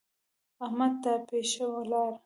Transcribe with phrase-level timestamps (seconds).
[0.65, 2.11] احمد ناپېښه ولاړ.